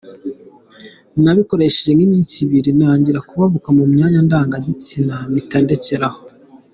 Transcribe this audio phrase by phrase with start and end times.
[1.23, 6.21] Nabikoresheje nk’iminsi ibiri ntangira kubabuka mu myanya ndangagitsina, mpita ndekera aho.